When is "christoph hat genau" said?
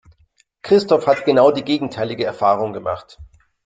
0.63-1.51